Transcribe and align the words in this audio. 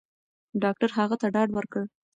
ډاکټر 0.63 0.89
هغه 0.97 1.15
ته 1.21 1.27
ډاډ 1.35 1.49
ورکړ. 1.53 1.83